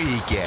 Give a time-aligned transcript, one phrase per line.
[0.00, 0.44] маяке.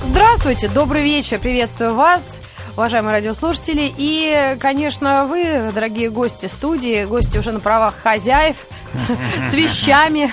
[0.00, 2.38] Здравствуйте, добрый вечер, приветствую вас,
[2.76, 3.92] уважаемые радиослушатели.
[3.96, 8.66] И, конечно, вы, дорогие гости студии, гости уже на правах хозяев,
[9.44, 10.32] с вещами,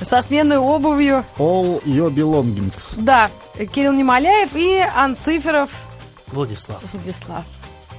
[0.00, 1.24] со сменной обувью.
[1.38, 2.94] All your belongings.
[2.96, 5.70] Да, Кирилл Немоляев и Анциферов
[6.28, 6.82] Владислав.
[6.92, 7.44] Владислав.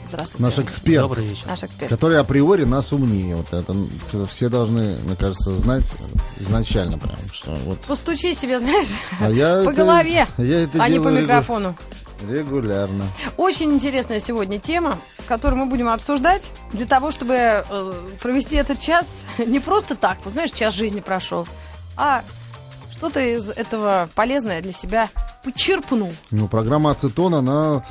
[0.09, 0.43] Здравствуйте.
[0.43, 1.47] Наш эксперт, Добрый вечер.
[1.47, 1.89] Наш эксперт.
[1.89, 3.35] который априори нас умнее.
[3.35, 3.75] Вот это
[4.27, 5.91] все должны, мне кажется, знать
[6.39, 7.81] изначально прям, что вот.
[7.81, 8.87] Постучи себе, знаешь,
[9.19, 11.75] А я по это- голове, я это а не по микрофону.
[12.27, 13.05] Регулярно.
[13.37, 14.97] Очень интересная сегодня тема,
[15.27, 17.63] которую мы будем обсуждать для того, чтобы э,
[18.21, 21.47] провести этот час не просто так, вот знаешь, час жизни прошел,
[21.95, 22.23] а
[22.91, 25.09] что-то из этого полезное для себя
[25.43, 26.11] почерпнул.
[26.31, 27.85] Ну, программа «Ацетон», она,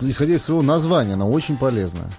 [0.00, 2.10] исходя из своего названия, она очень полезная.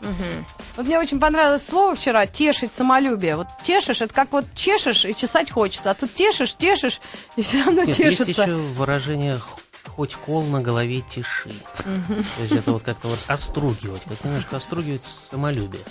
[0.78, 3.36] Вот мне очень понравилось слово вчера «тешить самолюбие».
[3.36, 7.02] Вот тешишь, это как вот чешешь и чесать хочется, а тут тешишь, тешишь
[7.36, 8.44] и все равно Нет, есть тешится.
[8.44, 9.58] еще выражение «х-
[9.96, 11.52] хоть кол на голове тиши.
[11.78, 15.82] То есть это вот как-то вот остругивать, как немножко остругивать самолюбие,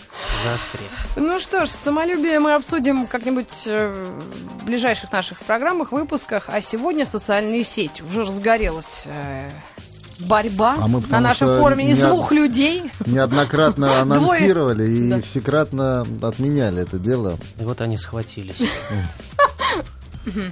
[0.44, 0.86] заострять.
[1.16, 3.92] Ну что ж, самолюбие мы обсудим как-нибудь э,
[4.60, 6.44] в ближайших наших программах, выпусках.
[6.48, 8.02] А сегодня социальные сети.
[8.02, 9.50] Уже разгорелась э,
[10.20, 12.90] борьба А мы на нашем форуме из двух людей.
[13.06, 15.20] Неоднократно анонсировали и Да.
[15.20, 17.38] всекратно отменяли это дело.
[17.58, 18.60] И вот они схватились.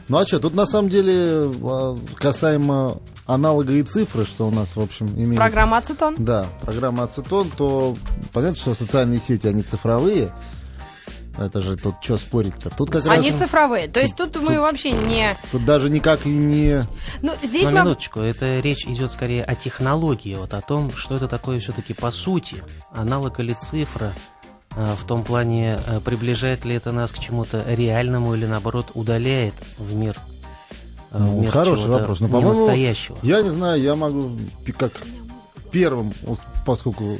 [0.08, 4.74] Ну а что, тут на самом деле а, касаемо аналога и цифры, что у нас,
[4.74, 5.36] в общем, имеет...
[5.36, 6.14] Программа «Ацетон».
[6.16, 7.96] Да, программа «Ацетон», то
[8.32, 10.30] понятно, что социальные сети, они цифровые.
[11.38, 12.70] Это же тут что спорить-то?
[12.70, 13.38] Тут как Они раз...
[13.38, 13.86] цифровые.
[13.86, 15.36] То есть тут мы вообще не...
[15.52, 16.86] Тут даже никак и не...
[17.22, 21.28] Ну, здесь Но минуточку, это речь идет скорее о технологии, вот о том, что это
[21.28, 24.12] такое все-таки по сути, аналог или цифра,
[24.76, 29.54] а, в том плане, а, приближает ли это нас к чему-то реальному или наоборот удаляет
[29.78, 30.16] в мир,
[31.10, 32.20] а, в Ну, мир хороший вопрос.
[32.20, 32.70] Но, по-моему.
[33.22, 34.36] Я не знаю, я могу
[34.76, 34.92] как
[35.70, 36.12] первым,
[36.66, 37.18] поскольку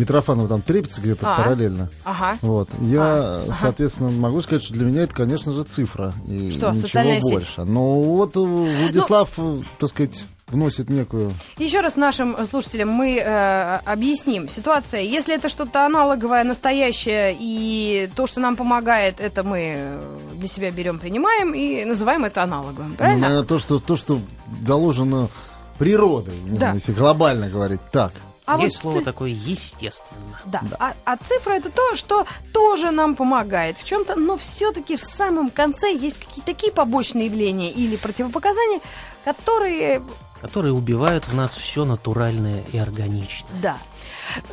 [0.00, 1.36] Митрофанов там трепится где-то А.
[1.42, 1.88] параллельно.
[2.04, 2.38] Ага.
[2.42, 2.68] Вот.
[2.80, 3.56] Я, А, ага.
[3.60, 6.14] соответственно, могу сказать, что для меня это, конечно же, цифра.
[6.26, 7.30] И Что, ничего социальная сеть?
[7.30, 7.64] больше.
[7.64, 11.32] Но вот э, Владислав, э, так сказать, вносит некую...
[11.58, 14.48] Еще раз нашим э, слушателям мы э, объясним.
[14.48, 20.00] Ситуация, если это что-то аналоговое, настоящее, и то, что нам помогает, это мы
[20.34, 22.90] для себя берем, принимаем и называем это аналоговым.
[22.90, 23.20] Ну, Правильно?
[23.28, 24.18] наверное, то, что, то, что
[24.64, 25.28] заложено
[25.78, 26.56] природой, Да.
[26.56, 28.12] знаю, если глобально говорить так.
[28.52, 30.40] А Есть вот слово ци- такое естественно.
[30.44, 30.62] Да.
[30.78, 35.50] А, а цифра это то, что тоже нам помогает в чем-то, но все-таки в самом
[35.50, 38.80] конце есть какие-то такие побочные явления или противопоказания,
[39.24, 40.02] которые,
[40.40, 43.50] которые убивают в нас все натуральное и органичное.
[43.62, 43.78] да.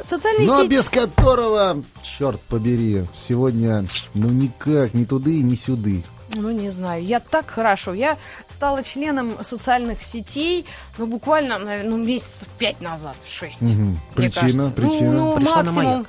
[0.03, 0.71] Социальные Но сети...
[0.71, 3.85] без которого, черт побери, сегодня
[4.15, 6.03] ну никак, ни туды, ни сюды.
[6.35, 7.93] Ну, не знаю, я так хорошо.
[7.93, 8.17] Я
[8.47, 10.65] стала членом социальных сетей,
[10.97, 13.61] ну, буквально, наверное, ну, месяцев пять назад, шесть.
[13.61, 14.71] Мне Причина, кажется.
[14.71, 15.11] причина.
[15.11, 15.85] Ну, ну, Пришла на максимум.
[15.85, 16.07] маяк.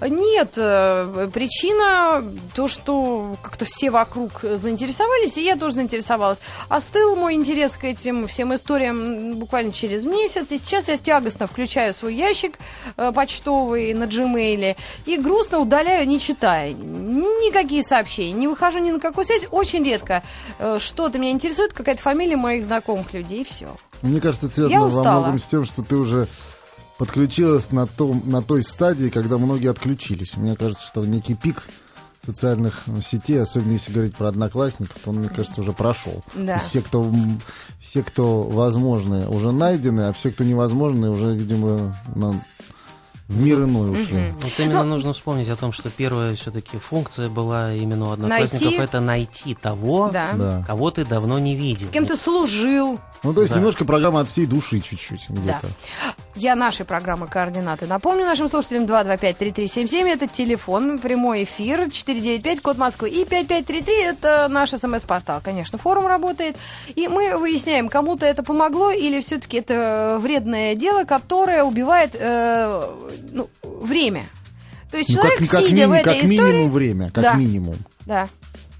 [0.00, 2.24] Нет, э, причина
[2.54, 6.38] то, что как-то все вокруг заинтересовались, и я тоже заинтересовалась.
[6.68, 11.94] Остыл мой интерес к этим всем историям буквально через месяц, и сейчас я тягостно включаю
[11.94, 12.58] свой ящик
[12.96, 19.00] э, почтовый на Gmail и грустно удаляю, не читая никакие сообщения, не выхожу ни на
[19.00, 20.22] какую связь, очень редко
[20.58, 23.68] э, что-то меня интересует, какая-то фамилия моих знакомых людей, и все.
[24.02, 26.26] Мне кажется, это связано во многом с тем, что ты уже
[26.98, 30.36] подключилась на, том, на той стадии, когда многие отключились.
[30.36, 31.62] Мне кажется, что некий пик
[32.24, 36.24] социальных сетей, особенно если говорить про одноклассников, он, мне кажется, уже прошел.
[36.34, 36.58] Да.
[36.58, 37.12] Все, кто,
[37.80, 42.40] все, кто возможны, уже найдены, а все, кто невозможны, уже, видимо, на-
[43.28, 44.34] в мир иной ушли.
[44.42, 48.60] Вот именно Ну- нужно вспомнить о том, что первая все-таки функция была именно у одноклассников
[48.62, 48.76] Найти.
[48.82, 50.28] это найти того, Да.
[50.34, 50.64] Да.
[50.66, 51.86] кого ты давно не видел.
[51.86, 53.58] С кем ты служил, Ну, то есть Да.
[53.58, 55.68] немножко программа от всей души чуть-чуть где-то.
[56.36, 57.86] Я нашей программы «Координаты».
[57.86, 60.06] Напомню нашим слушателям 225-3377.
[60.08, 63.08] Это телефон, прямой эфир, 495, код Москвы.
[63.08, 65.40] И 5533– это наш СМС-портал.
[65.42, 66.56] Конечно, форум работает.
[66.94, 72.88] И мы выясняем, кому-то это помогло или все-таки это вредное дело, которое убивает э,
[73.32, 74.24] ну, время.
[74.90, 76.52] То есть Ну, человек, как, как сидя в мини- этой как истории...
[76.52, 77.34] минимум время, как Да.
[77.34, 77.76] минимум.
[78.06, 78.28] Да.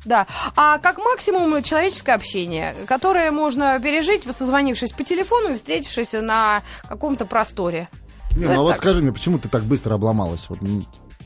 [0.04, 0.26] Да.
[0.54, 7.24] А как максимум человеческое общение, которое можно пережить, созвонившись по телефону и встретившись на каком-то
[7.24, 7.88] просторе.
[8.36, 10.46] Не, ну а вот скажи мне, почему ты так быстро обломалась?
[10.48, 10.58] Вот,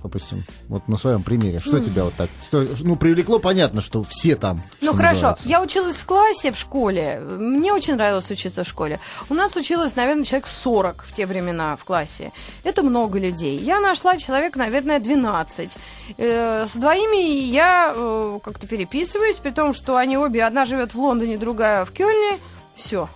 [0.02, 1.60] допустим, вот на своем примере?
[1.60, 4.62] Что тебя вот так, что- ну, привлекло, понятно, что все там.
[4.80, 5.48] Ну хорошо, называется.
[5.48, 7.20] я училась в классе в школе.
[7.20, 9.00] Мне очень нравилось учиться в школе.
[9.28, 12.32] У нас училось, наверное, человек 40 в те времена в классе.
[12.64, 13.58] Это много людей.
[13.58, 15.70] Я нашла человек, наверное, 12.
[16.16, 20.98] Э, с двоими я э, как-то переписываюсь, при том, что они обе, одна живет в
[21.00, 22.38] Лондоне, другая в Кёльне.
[22.76, 23.08] Все.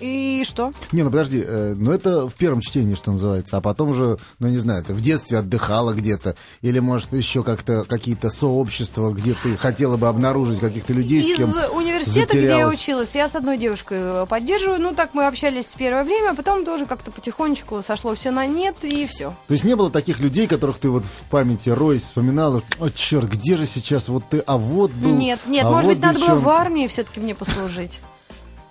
[0.00, 0.72] И что?
[0.92, 4.48] Не, ну подожди, э, ну это в первом чтении, что называется, а потом же, ну
[4.48, 9.56] не знаю, ты в детстве отдыхала где-то, или может еще как-то какие-то сообщества, где ты
[9.56, 12.74] хотела бы обнаружить каких-то людей, с Из кем университета, где я затерялась.
[12.74, 14.80] училась, я с одной девушкой э, поддерживаю.
[14.80, 18.46] Ну, так мы общались в первое время, а потом тоже как-то потихонечку сошло все на
[18.46, 19.34] нет, и все.
[19.46, 23.30] То есть не было таких людей, которых ты вот в памяти Рой вспоминала, о, черт,
[23.30, 25.16] где же сейчас вот ты, а вот был...
[25.16, 26.44] Нет, нет, а может вот быть, надо было девчонка».
[26.44, 28.00] в армии все-таки мне послужить.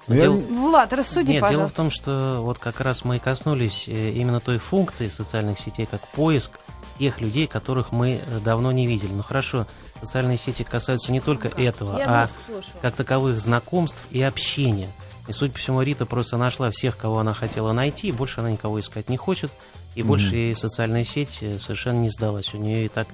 [0.07, 1.75] Ну, я Дел- не- Влад, рассуди, Нет, дело в пожалуйста.
[1.77, 6.01] том, что вот как раз мы и коснулись э, именно той функции социальных сетей, как
[6.09, 6.59] поиск
[6.99, 9.11] тех людей, которых мы э, давно не видели.
[9.13, 9.65] Ну хорошо,
[10.01, 12.29] социальные сети касаются не только этого, Я а
[12.81, 14.89] как таковых знакомств и общения.
[15.27, 18.51] И, судя по всему, Рита просто нашла всех, кого она хотела найти, и больше она
[18.51, 19.51] никого искать не хочет,
[19.95, 22.53] и больше ей социальная сеть э, совершенно не сдалась.
[22.53, 23.07] У нее и так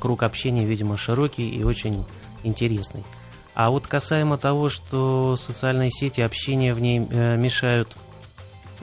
[0.00, 2.04] круг общения, видимо, широкий и очень
[2.42, 3.04] интересный.
[3.54, 7.96] А вот касаемо того, что социальные сети, общение в ней э, мешают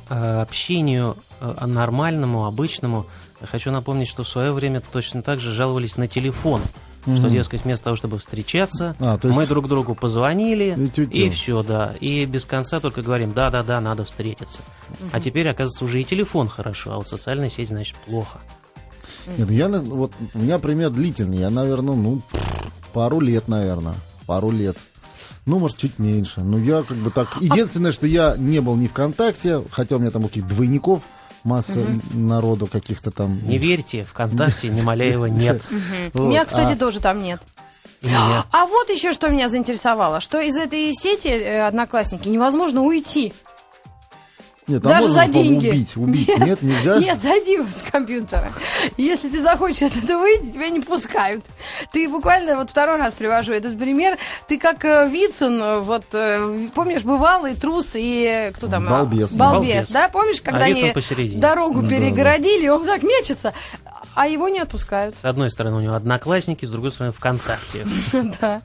[0.10, 3.06] э, общению э, нормальному, обычному,
[3.42, 6.62] хочу напомнить, что в свое время точно так же жаловались на телефон,
[7.02, 7.32] что, Мгм.
[7.32, 11.64] дескать, вместо того, чтобы встречаться, А, то есть- мы друг другу позвонили, И и все,
[11.64, 11.96] да.
[12.00, 14.60] И без конца только говорим, да-да-да, надо встретиться.
[15.12, 18.40] А теперь, оказывается, уже и телефон хорошо, а вот социальная сеть, значит, плохо.
[19.38, 22.22] Нет, ну я, вот, у меня пример длительный, я, наверное, ну,
[22.94, 23.96] пару лет, наверное,
[24.26, 24.78] пару лет.
[25.46, 26.42] Ну, может, чуть меньше.
[26.42, 27.38] Но я как бы так...
[27.42, 31.04] Единственное, что я не был ни ВКонтакте, хотя у меня там каких-то двойников,
[31.44, 33.40] масса народу каких-то там.
[33.48, 35.62] Не верьте, ВКонтакте Немоляева нет.
[36.14, 37.42] У меня, кстати, а- тоже там нет.
[38.04, 43.34] А вот еще что меня заинтересовало, что из этой сети э, одноклассники невозможно уйти.
[44.72, 45.70] Нет, а Даже можно, за деньги.
[45.70, 45.98] убить.
[45.98, 46.38] Убить.
[46.40, 46.98] Нет, нельзя?
[46.98, 48.52] Нет, зайди вот с компьютера.
[48.98, 51.44] Если ты захочешь оттуда выйти, тебя не пускают.
[51.92, 57.04] Ты буквально, вот второй раз привожу этот пример, ты как э, Вицин, вот, э, помнишь,
[57.04, 58.88] бывалый трус и кто там?
[58.88, 59.52] Балбес, да.
[59.52, 59.90] Балбес, Балбес.
[59.90, 60.10] да?
[60.10, 61.42] Помнишь, когда А они посередине.
[61.42, 63.54] дорогу Да, перегородили, он так мечется,
[64.14, 65.16] а его не отпускают.
[65.22, 67.86] С одной стороны у него одноклассники, с другой стороны ВКонтакте.
[68.42, 68.62] Да.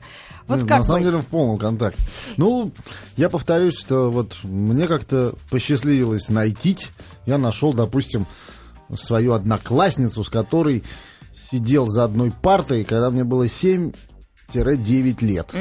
[0.47, 2.01] Вот как На самом деле в полном контакте.
[2.37, 2.71] Ну,
[3.17, 6.77] я повторюсь, что вот мне как-то посчастливилось найти.
[7.25, 8.25] Я нашел, допустим,
[8.95, 10.85] свою одноклассницу, с которой
[11.51, 13.91] сидел за одной партой, когда мне было 7-9
[15.21, 15.53] лет.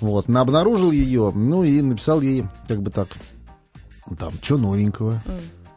[0.00, 3.08] Вот, на- обнаружил ее, ну и написал ей, как бы так,
[4.18, 5.20] там, что новенького.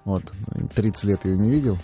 [0.03, 0.23] Вот,
[0.75, 1.77] 30 лет ее не видел.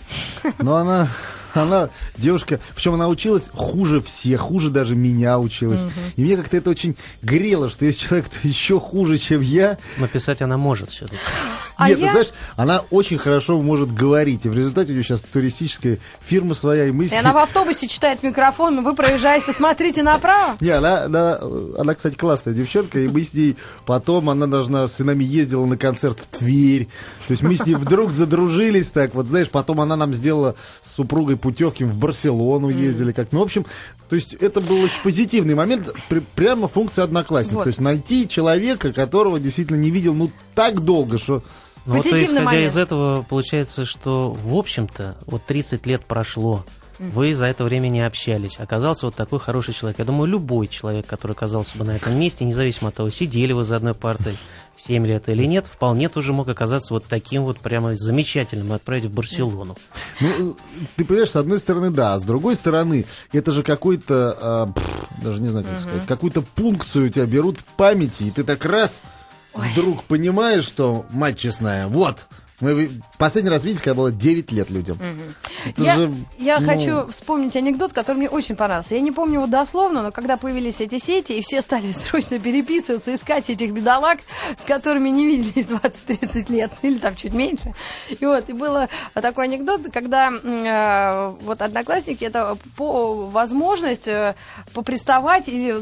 [0.58, 1.08] Но она,
[1.54, 5.80] она девушка, причем она училась хуже всех, хуже даже меня училась.
[6.16, 9.78] И мне как-то это очень грело, что есть человек, кто еще хуже, чем я.
[9.98, 11.18] Но писать она может все-таки.
[11.76, 14.44] А Нет, я- ты знаешь, она очень хорошо может говорить.
[14.44, 17.86] И в результате у нее сейчас туристическая фирма своя, и мы И она в автобусе
[17.86, 20.56] читает микрофон, вы проезжаете, посмотрите направо.
[20.60, 21.38] Не, она, она,
[21.78, 23.56] она, кстати, классная девчонка, и мы с ней
[23.86, 26.88] потом, она должна с нами ездила на концерт в Тверь.
[27.28, 30.96] То есть мы с ней вдруг задружились так, вот знаешь, потом она нам сделала с
[30.96, 33.32] супругой путевки в Барселону ездили как.
[33.32, 33.64] Ну, в общем,
[34.08, 37.54] то есть это был очень позитивный момент, при- прямо функция одноклассник.
[37.54, 37.64] Вот.
[37.64, 41.42] То есть найти человека, которого действительно не видел, ну, так долго, что...
[41.86, 42.70] Ну, вот, то, Позитивный исходя момент.
[42.72, 46.66] из этого, получается, что, в общем-то, вот 30 лет прошло,
[46.98, 48.58] вы за это время не общались.
[48.58, 49.98] Оказался вот такой хороший человек.
[49.98, 53.64] Я думаю, любой человек, который оказался бы на этом месте, независимо от того, сидели вы
[53.64, 54.36] за одной партой
[54.78, 59.06] 7 лет или нет, вполне тоже мог оказаться вот таким вот прямо замечательным и отправить
[59.06, 59.76] в Барселону.
[60.20, 60.56] Ну,
[60.96, 65.08] ты понимаешь, с одной стороны, да, а с другой стороны, это же какой-то, а, пф,
[65.22, 68.64] даже не знаю, как сказать, какую-то пункцию у тебя берут в памяти, и ты так
[68.64, 69.02] раз
[69.54, 72.26] вдруг понимаешь, что, мать честная, вот,
[72.60, 74.98] мы последний раз виделись, когда было 9 лет людям.
[75.64, 78.96] Это Я, же, я ну, хочу вспомнить анекдот, который мне очень понравился.
[78.96, 83.14] Я не помню его дословно, но когда появились эти сети, и все стали срочно переписываться,
[83.14, 84.18] искать этих бедолаг,
[84.60, 87.74] с которыми не виделись 20-30 лет, или там чуть меньше.
[88.08, 94.34] И вот, и было такой анекдот, когда э, вот одноклассники, это по возможность э,
[94.72, 95.76] поприставать или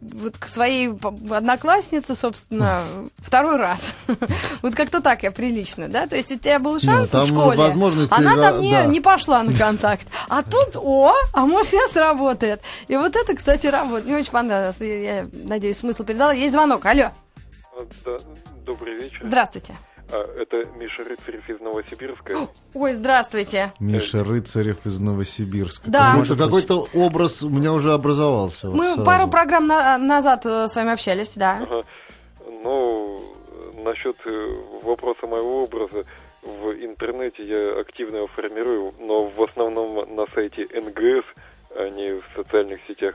[0.00, 2.84] вот к своей однокласснице, собственно,
[3.18, 3.80] второй раз.
[4.62, 6.07] Вот как-то так я прилично, да?
[6.08, 8.84] То есть у тебя был шанс там в школе, возможности, она там не, да.
[8.86, 10.06] не пошла на контакт.
[10.28, 12.60] А тут, о, а может сейчас работает.
[12.88, 14.06] И вот это, кстати, работает.
[14.06, 14.80] Мне очень понравилось.
[14.80, 16.32] И Я надеюсь, смысл передала.
[16.32, 16.84] Есть звонок.
[16.86, 17.10] Алло,
[17.76, 18.18] А, Да,
[18.64, 19.20] добрый вечер.
[19.24, 19.74] здравствуйте.
[20.10, 22.48] А, это Миша Рыцарев из Новосибирска.
[22.74, 23.72] Ой, здравствуйте.
[23.78, 25.90] Миша Рыцарев из Новосибирска.
[25.90, 26.12] Да.
[26.12, 28.68] Какой-то, какой-то образ у меня уже образовался.
[28.70, 29.04] вот Мы сразу.
[29.04, 31.58] пару программ на- назад э, с вами общались, да.
[31.62, 31.82] Ага.
[33.88, 36.04] Насчет э, вопроса моего образа,
[36.42, 41.24] в интернете я активно его формирую, но в основном на сайте НГС,
[41.74, 43.14] а не в социальных сетях.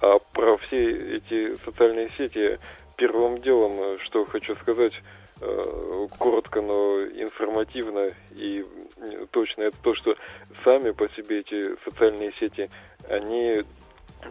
[0.00, 2.58] А про все эти социальные сети
[2.96, 4.94] первым делом, э, что хочу сказать,
[5.42, 8.64] э, коротко, но информативно и
[9.30, 10.16] точно, это то, что
[10.64, 12.70] сами по себе эти социальные сети,
[13.10, 13.62] они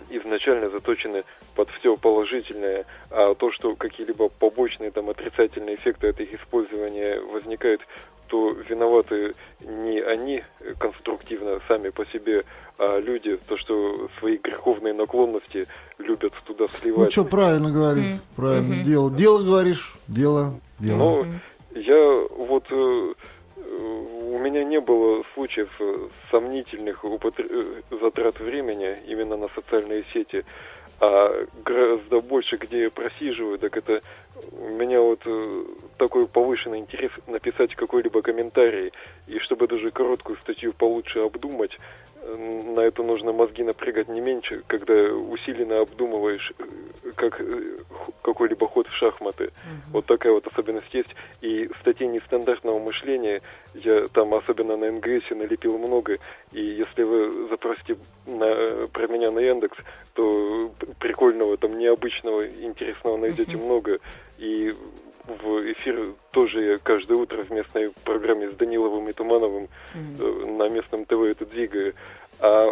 [0.09, 1.23] изначально заточены
[1.55, 7.81] под все положительное, а то, что какие-либо побочные там отрицательные эффекты от их использования возникают,
[8.27, 10.43] то виноваты не они
[10.79, 12.43] конструктивно сами по себе,
[12.79, 15.67] а люди, то, что свои греховные наклонности
[15.99, 17.11] любят туда Ну сливать.
[17.11, 18.83] что, правильно говорит, правильно.
[18.83, 20.97] Дело, дело говоришь, дело, дело.
[20.97, 21.25] Но
[21.75, 23.13] я вот э,
[24.33, 25.69] у меня не было случаев
[26.31, 30.43] сомнительных употр- э, затрат времени именно на социальные сети,
[31.03, 34.01] а гораздо больше, где я просиживаю, так это
[34.53, 35.63] у меня вот э,
[35.97, 38.93] такой повышенный интерес написать какой-либо комментарий,
[39.27, 41.77] и чтобы даже короткую статью получше обдумать,
[42.25, 47.77] на это нужно мозги напрягать не меньше, когда усиленно обдумываешь э, как э,
[48.21, 49.51] какой-либо ход в шахматы.
[49.91, 51.09] Вот такая вот особенность есть.
[51.41, 53.41] И статей нестандартного мышления
[53.73, 56.17] я там, особенно на НГС, налепил много.
[56.51, 59.77] И если вы запросите на, про меня на Яндекс,
[60.13, 63.99] то прикольного, там необычного, интересного найдете много.
[64.37, 64.73] И
[65.27, 69.97] в эфир тоже я каждое утро в местной программе с Даниловым и Тумановым э,
[70.57, 71.93] на местном ТВ это двигаю.
[72.39, 72.67] А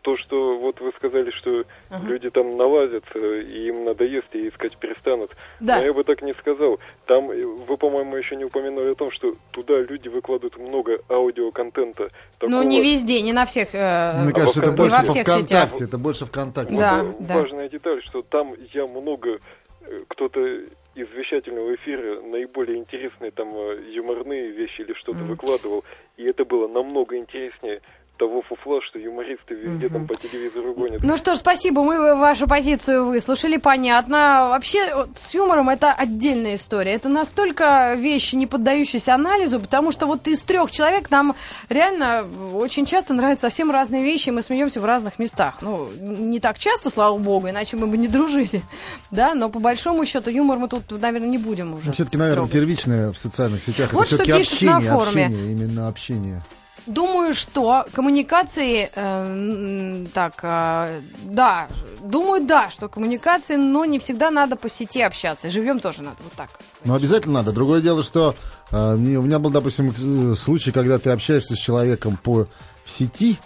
[0.00, 1.64] то, что вот вы сказали, что
[2.06, 5.32] люди там налазятся, и им надоест, и искать перестанут.
[5.58, 5.76] Да.
[5.78, 6.78] Но я бы так не сказал.
[7.04, 12.04] Там, э, вы, по-моему, еще не упомянули о том, что туда люди выкладывают много аудиоконтента.
[12.40, 13.74] Ну, такого- не везде, не на всех.
[13.74, 15.88] э, Мне кажется, это больше во всех ВКонтакте, сетях.
[15.88, 16.76] это больше ВКонтакте.
[16.76, 17.34] Да, Вот, да.
[17.34, 19.38] Важная деталь, что там я много,
[19.82, 20.60] э, кто-то
[21.00, 25.84] из вещательного эфира наиболее интересные там э, юморные вещи или что-то выкладывал,
[26.16, 27.80] и это было намного интереснее
[28.20, 31.02] того фуфла, что юмористы везде там по телевизору гонят.
[31.02, 34.48] Ну что ж, спасибо, мы вашу позицию выслушали, понятно.
[34.50, 36.92] Вообще, вот с юмором это отдельная история.
[36.92, 41.34] Это настолько вещи, не поддающиеся анализу, потому что вот из трех человек нам
[41.70, 45.54] реально очень часто нравятся совсем разные вещи, и мы смеемся в разных местах.
[45.62, 48.62] Ну, не так часто, слава богу, иначе мы бы не дружили.
[49.10, 51.92] Да, но по большому счету юмор мы тут, наверное, не будем уже.
[51.92, 53.92] Все-таки, наверное, первичное в социальных сетях.
[53.92, 55.24] Вот это что все-таки общение, форуме.
[55.26, 56.42] общение, именно общение.
[56.90, 61.68] Думаю, что коммуникации, э, так, э, да,
[62.02, 65.50] думаю, да, что коммуникации, но не всегда надо по сети общаться.
[65.50, 66.50] Живем тоже надо вот так.
[66.84, 67.52] Ну, обязательно надо.
[67.52, 68.34] Другое дело, что
[68.72, 69.94] э, у меня был, допустим,
[70.32, 72.48] э, случай, когда ты общаешься с человеком по
[72.84, 73.38] в сети,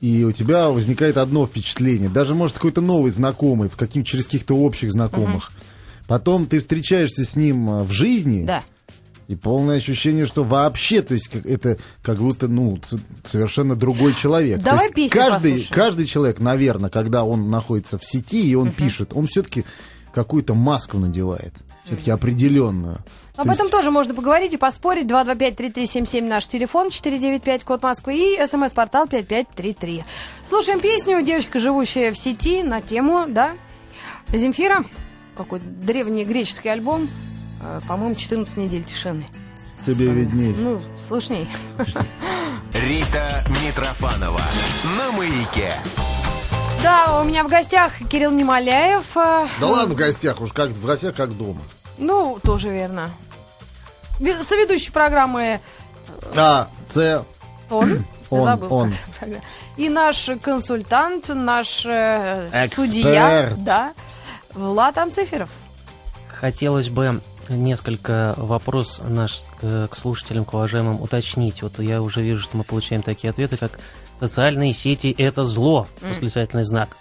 [0.00, 2.08] и у тебя возникает одно впечатление.
[2.08, 5.52] Даже, может, какой-то новый знакомый, каким, через каких-то общих знакомых.
[6.08, 8.64] Потом ты встречаешься с ним э, в жизни, Да.
[9.32, 12.78] И полное ощущение, что вообще, то есть это как будто, ну,
[13.24, 14.58] совершенно другой человек.
[14.58, 15.74] То Давай есть песню каждый, послушаем.
[15.74, 19.64] каждый человек, наверное, когда он находится в сети и он пишет, он все-таки
[20.14, 21.52] какую-то маску надевает,
[21.86, 22.98] все-таки определенную.
[23.34, 25.06] Об То этом есть- тоже можно поговорить и поспорить.
[25.06, 30.04] 225-3377 наш телефон, 495 код Москвы и смс-портал 5533.
[30.50, 33.52] Слушаем песню «Девочка, живущая в сети» на тему, да,
[34.28, 34.84] Земфира.
[35.34, 37.08] Какой древний греческий альбом.
[37.62, 39.26] Э, По-моему, 14 недель тишины.
[39.86, 40.54] Тебе видней.
[40.56, 41.48] Ну, слышней.
[42.74, 44.40] Рита Митрофанова
[44.98, 45.72] на маяке.
[46.82, 49.16] Да, у меня в гостях Кирилл Немоляев.
[49.16, 51.62] э, Да ладно, в гостях, уж как в гостях, как дома.
[51.98, 53.10] Ну, тоже верно.
[54.18, 55.60] Соведущий программы
[56.34, 57.24] А, С,
[57.70, 58.04] он.
[58.30, 58.94] Он, забыла, он.
[59.76, 62.74] И наш консультант, наш э, Эксперт.
[62.88, 63.92] судья, да,
[64.54, 65.50] Влад Анциферов.
[66.40, 67.20] Хотелось бы
[67.56, 71.62] несколько вопрос наш э, к слушателям, к уважаемым уточнить.
[71.62, 73.78] Вот я уже вижу, что мы получаем такие ответы, как
[74.18, 76.96] «социальные сети– это зло», восклицательный знак.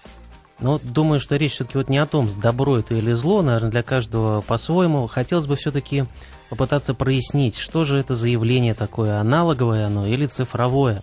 [0.59, 3.71] Но вот думаю, что речь все-таки вот не о том, добро это или зло, наверное,
[3.71, 5.07] для каждого по-своему.
[5.07, 6.05] Хотелось бы все-таки
[6.49, 11.01] попытаться прояснить, что же это за явление такое, аналоговое оно или цифровое.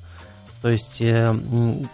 [0.62, 1.34] То есть э,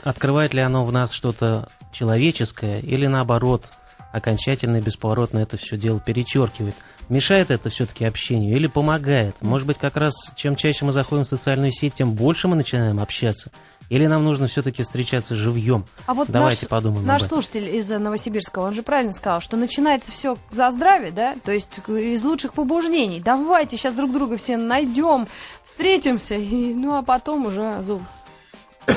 [0.02, 3.70] открывает ли оно в нас что-то человеческое или наоборот
[4.12, 6.74] окончательно и бесповоротно это все дело перечеркивает.
[7.08, 9.36] Мешает это все-таки общению или помогает?
[9.40, 12.98] Может быть, как раз чем чаще мы заходим в социальную сеть, тем больше мы начинаем
[13.00, 13.50] общаться.
[13.90, 15.84] Или нам нужно все-таки встречаться живьем?
[16.06, 19.58] А вот Давайте наш, подумаем наш слушатель из э, Новосибирска, он же правильно сказал, что
[19.58, 21.34] начинается все за здравие, да?
[21.44, 23.20] То есть к- из лучших побуждений.
[23.22, 25.28] Давайте сейчас друг друга все найдем,
[25.66, 28.02] встретимся, и, ну а потом уже зуб.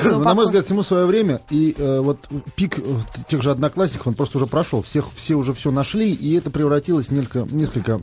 [0.04, 1.40] Ну, на мой взгляд, всему свое время.
[1.50, 2.82] И э, вот пик э,
[3.26, 4.82] тех же одноклассников, он просто уже прошел.
[4.82, 8.00] Всех, все уже все нашли, и это превратилось в несколько, несколько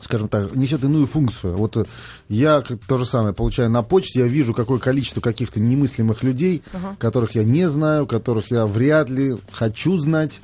[0.00, 1.56] скажем так, несет иную функцию.
[1.56, 1.84] Вот э,
[2.28, 6.62] я то же самое получаю на почте, я вижу, какое количество каких-то немыслимых людей,
[6.98, 10.40] которых я не знаю, которых я вряд ли хочу знать.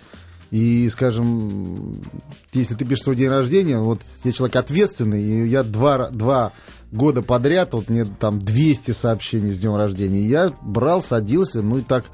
[0.51, 2.03] И, скажем,
[2.53, 6.53] если ты пишешь свой день рождения, вот я человек ответственный, и я два, два
[6.93, 11.83] года подряд, вот мне там 200 сообщений с днем рождения, я брал, садился, ну и
[11.83, 12.07] так,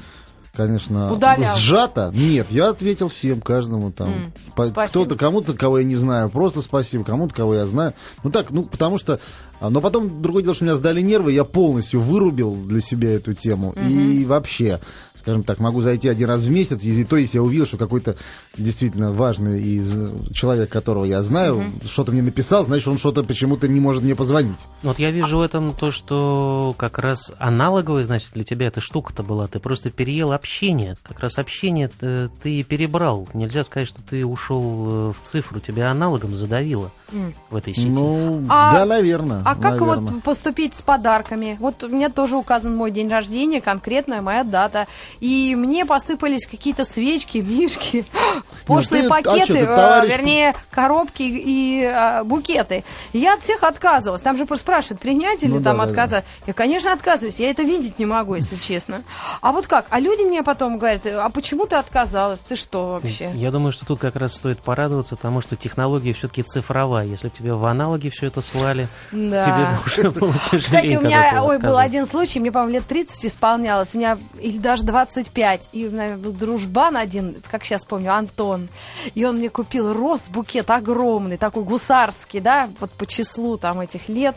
[0.55, 1.57] конечно, Удалял.
[1.57, 2.11] сжато.
[2.15, 4.33] Нет, я ответил всем, каждому там.
[4.53, 4.87] Спасибо.
[4.87, 7.95] Кто-то, кому-то, кого я не знаю, просто спасибо, кому-то, кого я знаю.
[8.23, 9.21] Ну так, ну потому что...
[9.61, 13.35] а, Но потом другое дело, что меня сдали нервы, я полностью вырубил для себя эту
[13.35, 13.75] тему.
[13.89, 14.81] И вообще,
[15.27, 18.15] скажем так, могу зайти один раз в месяц, и то, если я увидел, что какой-то
[18.57, 23.67] действительно важный из э, человек, которого я знаю, что-то мне написал, значит, он что-то почему-то
[23.67, 24.61] не может мне позвонить.
[24.85, 29.25] Вот я вижу в этом то, что как раз аналоговая, значит, для тебя эта штука-то
[29.25, 29.49] была.
[29.49, 30.97] Ты просто переел общение.
[31.03, 33.29] Как раз общение э, ты перебрал.
[33.35, 35.59] Нельзя сказать, что ты ушел э, в цифру.
[35.59, 37.35] Тебя аналогом задавило М.
[37.51, 37.89] в этой сети.
[37.89, 39.43] Ну, А- да, наверное.
[39.45, 40.13] А как наверно.
[40.13, 41.57] вот поступить с подарками?
[41.59, 44.87] Вот у меня тоже указан мой день рождения, конкретная моя дата.
[45.21, 48.05] И мне посыпались какие-то свечки, мишки,
[48.67, 52.85] пошлые ты- а пакеты, чё, ты э, товарищ- вернее, коробки и э, букеты.
[53.13, 54.23] И Я от всех отказывалась.
[54.23, 55.91] Там же просто спрашивают, принять или Ну да, там да, да.
[55.91, 56.25] отказать.
[56.47, 57.41] Я, конечно, отказываюсь.
[57.41, 59.03] Я это видеть не могу, если честно.
[59.41, 59.87] А вот как?
[59.91, 62.41] А люди мне потом говорят, а почему ты отказалась?
[62.41, 63.31] Ты что вообще?
[63.35, 67.07] Я думаю, что тут как раз стоит порадоваться тому, что технология все-таки цифровая.
[67.07, 69.45] Если бы тебе в аналоге все это слали, Да.
[69.45, 70.61] тебе уже было тяжелее.
[70.65, 74.59] Кстати, у меня, ой, был один случай, мне, по-моему, лет 30 исполнялось, у меня, или
[74.59, 74.83] даже
[75.13, 78.69] 25, и, наверное, был дружбан один, как сейчас помню, Антон,
[79.15, 84.09] и он мне купил роз, букет огромный, такой гусарский, да, вот по числу там этих
[84.09, 84.37] лет,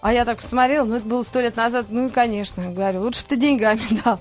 [0.00, 3.22] а я так посмотрела, ну, это было сто лет назад, ну, и, конечно, говорю, лучше
[3.22, 4.20] бы ты деньгами дал.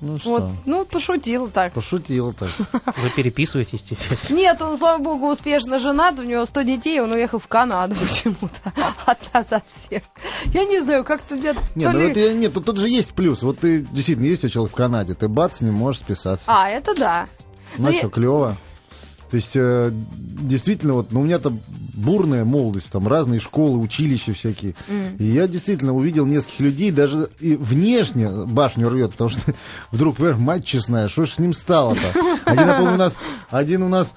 [0.00, 1.72] Ну что, Вот, ну, пошутила так.
[1.74, 2.48] пошутил так.
[2.96, 4.18] Вы переписываетесь теперь?
[4.30, 8.72] Нет, он, слава богу, успешно женат, у него 100 детей, он уехал в Канаду почему-то
[9.04, 10.02] от всех.
[10.46, 13.12] Я не знаю, как-то мне Нет, то ну ли- это, нет, тут, тут же есть
[13.12, 13.42] плюс.
[13.42, 16.44] Вот ты действительно есть у тебя человек в Канаде, ты бац, с ним можешь списаться.
[16.48, 17.28] А, это да.
[17.76, 18.56] ну ну, я- что, клево.
[19.30, 21.60] То есть, э, действительно, вот, ну, у меня там
[21.94, 24.74] бурная молодость, там разные школы, училища всякие.
[25.18, 29.54] И я действительно увидел нескольких людей, даже и внешне башню рвет, потому что
[29.92, 32.00] вдруг, понимаешь, мать честная, что ж с ним стало-то?
[32.44, 33.14] Один, я помню, у нас,
[33.50, 34.14] один у нас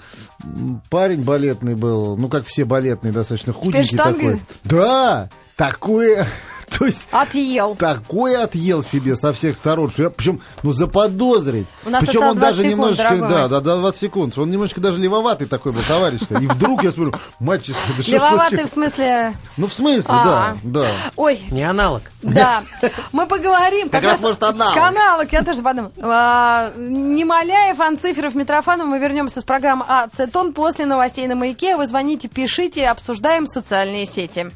[0.90, 4.42] парень балетный был, ну, как все балетные, достаточно худенький такой.
[4.64, 6.28] Да, такое,
[6.78, 7.08] то есть...
[7.12, 7.76] Отъел.
[7.76, 11.68] такой отъел себе со всех сторон, что я причем, ну, заподозрить.
[11.86, 14.42] У нас причем он даже 20 секунд, немножечко, дорогой да, да, да, 20 секунд, что
[14.44, 16.40] он немножечко даже левоватый такой был товарищ-то.
[16.40, 19.38] И вдруг я смотрю, мать честная, да Левоватый в смысле...
[19.58, 20.58] Ну, в смысле, А.
[20.64, 20.88] да, да.
[21.16, 22.02] Ой, Не аналог.
[22.22, 22.64] да.
[23.12, 23.90] Мы поговорим.
[23.90, 24.78] Как раз, может, аналог.
[24.78, 25.92] Аналог, я тоже подумала.
[26.02, 28.88] А, Немоляев, Анциферов, Митрофанов.
[28.88, 31.76] Мы вернемся с программы «Ацетон» после новостей на «Маяке».
[31.78, 34.52] Вы звоните, пишите, обсуждаем социальные сети.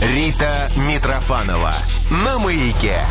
[0.00, 1.74] Рита Митрофанова
[2.10, 3.06] на маяке.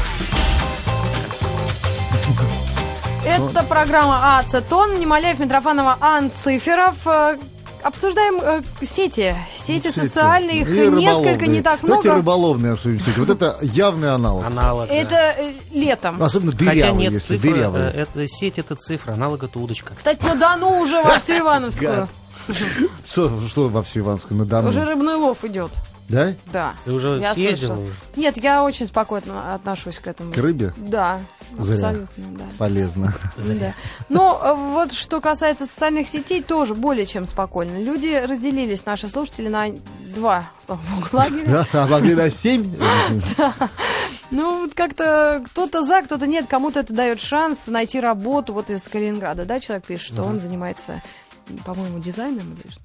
[3.25, 4.99] Это программа «Ацетон».
[4.99, 6.95] Немоляев, Митрофанова, Анциферов.
[7.06, 7.38] Э,
[7.84, 9.36] Обсуждаем э, сети.
[9.56, 9.91] Сети Сети.
[10.08, 12.19] социальные, их несколько, не так Давайте много.
[12.21, 13.19] рыболовные обсудим сети.
[13.19, 14.45] Вот это явный аналог.
[14.45, 14.88] Аналог.
[14.89, 14.93] да.
[14.93, 16.21] Это э, летом.
[16.21, 17.82] Особенно Хотя дырявый, нет, если цифра, дырявый.
[17.84, 19.93] э, это сеть, это цифра, аналог это удочка.
[19.95, 22.10] Кстати, на Дону уже во всю Ивановскую.
[23.06, 24.69] Что, что во всю Ивановскую на Дону?
[24.69, 25.71] Уже рыбный лов идет.
[26.10, 26.34] Да?
[26.52, 26.76] Да.
[26.86, 27.67] Ты уже Я съездил?
[27.76, 27.88] слышала.
[28.15, 30.34] Нет, я очень спокойно отношусь к этому.
[30.34, 30.74] К рыбе?
[30.78, 31.19] Да,
[31.58, 31.76] Зря.
[31.76, 32.43] абсолютно, да.
[32.58, 33.13] Полезно.
[33.38, 33.74] Да.
[34.10, 37.80] Но э, вот что касается социальных сетей, тоже более чем спокойно.
[37.82, 39.67] Люди разделились, наши слушатели, на
[40.15, 41.45] два, слава богу, лагеря.
[41.72, 41.84] Да?
[41.84, 42.76] А могли на 7?
[44.32, 48.54] Ну, вот как-то кто-то за, кто-то нет, кому-то это дает шанс найти работу.
[48.54, 51.02] Вот из Калининграда, да, человек пишет, что он занимается,
[51.65, 52.82] по-моему, дизайном или что.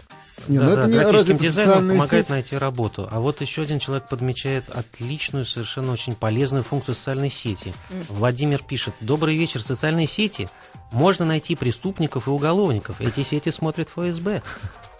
[0.49, 2.31] Не, ну Да, это да, не графическим дизайном помогает сеть?
[2.31, 3.09] найти работу.
[3.11, 7.73] А вот еще один человек подмечает отличную, совершенно очень полезную функцию социальной сети.
[8.09, 8.94] Владимир пишет.
[9.01, 9.62] Добрый вечер.
[9.62, 10.49] Социальные сети
[10.90, 13.01] можно найти преступников и уголовников.
[13.01, 14.42] Эти сети смотрит ФСБ.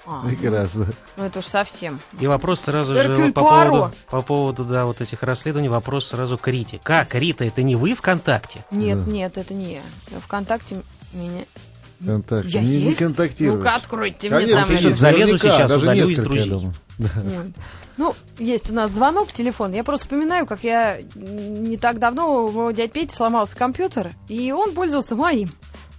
[0.07, 0.87] А, Прекрасно.
[1.17, 1.99] ну это уж совсем.
[2.21, 3.71] И вопрос сразу Эркюль же по Пуаро.
[3.71, 6.79] поводу, по поводу да, вот этих расследований, вопрос сразу к Рите.
[6.83, 8.67] Как, Рита, это не вы ВКонтакте?
[8.71, 9.11] Нет, Да.
[9.11, 10.19] нет, это не я.
[10.21, 10.83] ВКонтакте
[11.15, 11.47] меня
[12.05, 12.47] Контакт.
[12.49, 12.99] Я не, не есть?
[12.99, 13.59] контактируешь.
[13.59, 14.71] Ну-ка, откройте мне там.
[14.71, 16.51] Есть, залезу сейчас, даже удалю из друзей.
[16.51, 16.75] думаю.
[16.99, 17.11] Да.
[17.97, 19.73] Ну, есть у нас звонок, телефон.
[19.73, 24.53] Я просто вспоминаю, как я не так давно у моего дяди Пети сломался компьютер, и
[24.53, 25.53] он пользовался моим.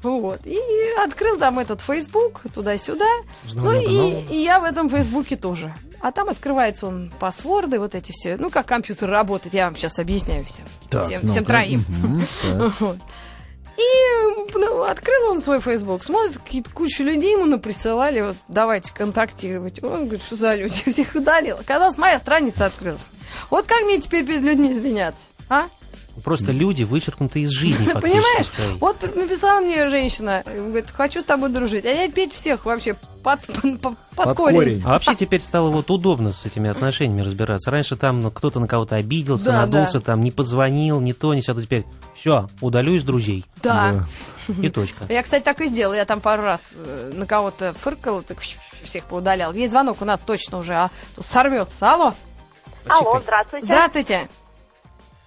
[0.04, 0.41] Вот.
[0.46, 0.60] И
[1.04, 3.08] открыл там этот Facebook туда-сюда.
[3.56, 5.74] Ну и, и я в этом Фейсбуке тоже.
[6.00, 8.38] А там открывается он паспорды, вот эти все.
[8.38, 10.65] Ну, как компьютер работает, я вам сейчас объясняю всем.
[10.89, 11.32] Так, всем, ну-ка.
[11.32, 11.86] всем троим.
[11.88, 12.74] Мгм, так.
[12.80, 12.98] Вот.
[13.78, 19.84] И ну, открыл он свой Facebook, смотрит, какие-то кучу людей ему наприсылали, вот давайте контактировать.
[19.84, 21.58] Он говорит, что за люди, всех удалил.
[21.58, 23.08] Оказалось, моя страница открылась.
[23.50, 25.68] Вот как мне теперь перед людьми извиняться, а?
[26.24, 28.48] Просто люди вычеркнуты из жизни Понимаешь?
[28.80, 31.86] Вот написала мне женщина, говорит, хочу с тобой дружить.
[31.86, 34.56] А я петь всех вообще под, под, под Под корень.
[34.56, 34.84] корень.
[34.86, 37.72] А вообще теперь стало вот удобно с этими отношениями разбираться.
[37.72, 40.06] Раньше там ну, кто-то на кого-то обиделся, Да, надулся, да.
[40.06, 41.86] там не позвонил, не то, не сё, а теперь
[42.16, 43.44] все, удалю из друзей.
[43.64, 44.06] Да.
[44.62, 45.06] И точка.
[45.10, 45.96] Я, кстати, так и сделала.
[45.96, 48.38] Я там пару раз э, на кого-то фыркала, так
[48.84, 49.52] всех поудалял.
[49.54, 51.92] Есть звонок у нас точно уже, а то сорвется.
[51.92, 52.14] Алло,
[52.88, 53.66] Алло, здравствуйте.
[53.66, 54.30] здравствуйте.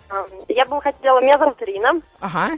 [0.08, 2.00] А, Я бы хотела, меня зовут Ирина.
[2.20, 2.50] Ага.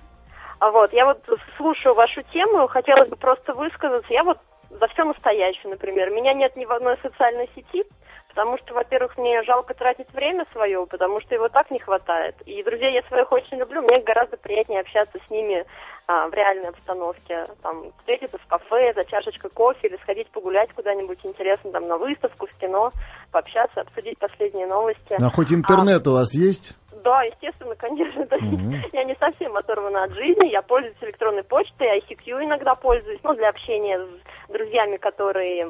[0.59, 1.25] А Вот, я вот
[1.57, 4.13] слушаю вашу тему, хотелось бы просто высказаться.
[4.13, 4.37] Я вот
[4.81, 6.11] за все настоящее, например.
[6.11, 7.85] Меня нет ни в одной социальной сети,
[8.31, 12.37] потому что, во-первых, мне жалко тратить время свое, потому что его так не хватает.
[12.47, 15.67] И друзей я своих очень люблю, мне гораздо приятнее общаться с ними
[16.07, 17.47] а, в реальной обстановке.
[17.63, 22.47] Там, встретиться в кафе за чашечкой кофе или сходить погулять куда-нибудь интересно, там, на выставку,
[22.47, 22.93] в кино,
[23.33, 25.17] пообщаться, обсудить последние новости.
[25.21, 26.75] А хоть интернет у вас есть?
[27.03, 28.27] Да, естественно, конечно.
[28.27, 30.51] То есть Я не совсем оторвана от жизни.
[30.51, 35.67] Я пользуюсь электронной почтой, ICQ иногда пользуюсь, ну, для общения с друзьями, которые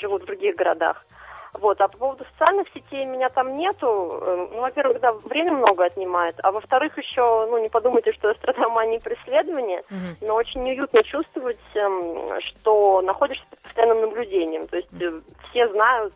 [0.00, 1.04] живут в других городах.
[1.60, 4.18] Вот, а по поводу социальных сетей меня там нету.
[4.20, 8.34] Э, Ну, во-первых, да, время много отнимает, а во-вторых, еще, ну, не подумайте, что я
[8.34, 9.82] страдаю манией преследования,
[10.20, 14.66] но очень неуютно чувствовать, эм, что находишься под постоянным наблюдением.
[14.66, 16.12] То есть э, все знают,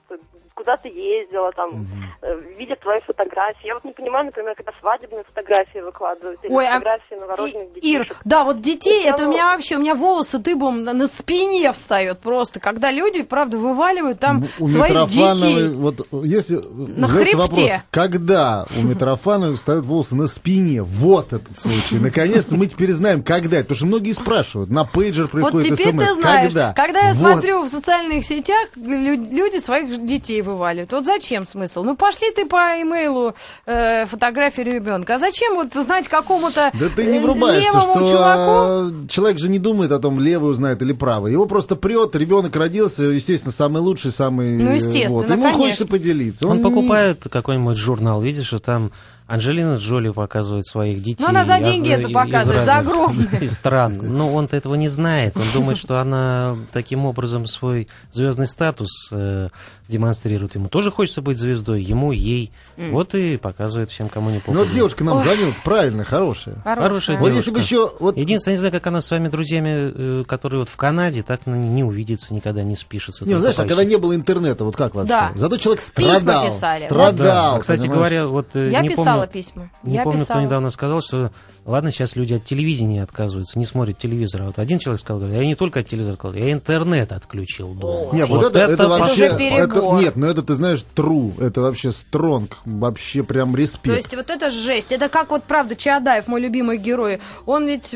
[0.54, 1.86] куда ты ездила, там,
[2.20, 3.64] э, видят твои фотографии.
[3.68, 7.92] Я вот не понимаю, например, когда свадебные фотографии выкладывают, или Ой, а фотографии новорожденных И-
[7.94, 11.06] Ир, да, вот детей, Это это у меня вообще, у меня волосы дыбом на, на
[11.06, 14.94] спине встает просто, когда люди, правда, вываливают там Ну, своих
[15.34, 16.60] Митрофановой, вот если
[16.96, 17.36] На хребте.
[17.36, 21.96] вопрос, когда у Митрофановой встают волосы на спине, вот этот случай.
[22.00, 23.58] Наконец-то мы теперь знаем, когда.
[23.58, 26.04] Потому что многие спрашивают, на пейджер Вот приходит теперь смс.
[26.04, 26.72] ты знаешь, Когда?
[26.74, 27.32] когда я Вот.
[27.32, 30.92] смотрю в социальных сетях, лю- люди своих детей вываливают.
[30.92, 31.82] Вот зачем смысл?
[31.82, 33.34] Ну пошли ты по имейлу
[33.66, 35.14] э, фотографии ребенка.
[35.16, 39.06] А зачем вот знать какому-то Да ты не э, врубаешься, левому что чуваку?
[39.08, 41.32] человек же не думает о том, левый узнает или правый.
[41.32, 44.56] Его просто прет, ребенок родился, естественно, самый лучший, самый...
[44.56, 45.30] Ну, э, естественно, вот.
[45.30, 45.62] Ему конечно.
[45.62, 46.46] хочется поделиться.
[46.46, 48.92] Он, не- покупает какой-нибудь журнал, видишь, что там
[49.28, 51.22] Анджелина Джоли показывает своих детей.
[51.22, 53.28] Ну, она за из- деньги это показывает, за огромные.
[53.42, 53.98] Из стран.
[54.02, 55.36] Но он-то этого не знает.
[55.36, 59.48] Он думает, что она таким образом свой звездный статус э,
[59.88, 60.54] демонстрирует.
[60.54, 62.52] Ему тоже хочется быть звездой, ему, ей.
[62.76, 64.66] Вот и показывает всем, кому не Ну, попадет.
[64.66, 66.56] вот девушка нам звонила, правильно, хорошая.
[66.64, 67.36] Хорошая Вот девушка.
[67.36, 67.92] если бы еще...
[68.00, 71.46] Вот, Единственное, не знаю, как она с своими друзьями, э, которые вот в Канаде, так
[71.46, 73.24] не увидится, никогда не спишется.
[73.26, 75.08] не, ну, знаешь, а когда не было интернета, вот как вообще?
[75.08, 75.32] Да.
[75.34, 76.46] Зато человек Письма страдал.
[76.46, 76.80] писали.
[76.84, 77.54] Страдал.
[77.54, 77.58] Да.
[77.60, 77.98] Кстати понимаешь?
[77.98, 79.70] говоря, вот э, Я не писала помню, письма.
[79.82, 80.38] не Я помню, писала.
[80.38, 81.30] кто недавно сказал, что
[81.64, 84.42] ладно, сейчас люди от телевидения отказываются, не смотрят телевизор.
[84.42, 87.74] А вот один человек сказал, говорит, я не только от телевизора отказался, я интернет отключил
[87.74, 88.14] дома.
[88.14, 89.30] Нет, вот, это, это, вообще...
[89.30, 90.00] уже перебор.
[90.00, 91.40] нет, ну это, ты знаешь, true.
[91.42, 92.58] Это вообще стронг.
[92.64, 93.96] Вообще прям То респект.
[93.96, 94.92] есть вот это жесть.
[94.92, 97.20] Это как вот, правда, Чаадаев, мой любимый герой.
[97.46, 97.94] Он ведь...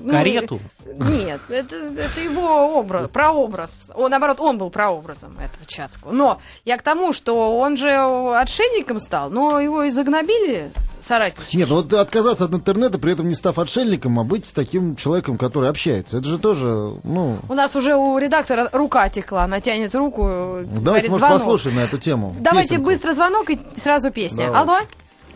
[0.00, 0.60] ну, Карету?
[0.86, 3.90] Нет, это, это его образ, прообраз.
[3.94, 6.12] Он, наоборот, он был прообразом этого Чацкого.
[6.12, 10.70] Но я к тому, что он же отшельником стал, но его и загнобили
[11.08, 11.56] соратнички.
[11.56, 15.38] Нет, ну вот отказаться от интернета, при этом не став отшельником, а быть таким человеком,
[15.38, 16.18] который общается.
[16.18, 16.66] Это же тоже,
[17.02, 17.38] ну...
[17.48, 21.38] У нас уже у редактора рука текла, она тянет руку, говорит, Давайте, может, звонок.
[21.40, 22.34] послушаем на эту тему.
[22.38, 22.90] Давайте Песенку.
[22.90, 24.46] быстро звонок и сразу песня.
[24.46, 24.70] Давайте.
[24.70, 24.86] Алло?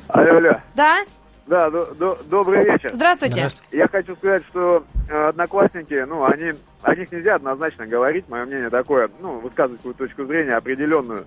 [0.09, 0.61] Алло, алло.
[0.75, 0.99] Да?
[1.47, 2.91] Да, до- до- добрый вечер.
[2.95, 3.37] Здравствуйте.
[3.37, 3.77] Здравствуйте.
[3.77, 6.53] Я хочу сказать, что э, одноклассники, ну, они,
[6.83, 11.27] о них нельзя однозначно говорить, мое мнение такое, ну, высказывать свою точку зрения определенную,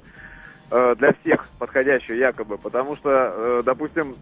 [0.72, 4.16] э, для всех подходящую якобы, потому что, э, допустим,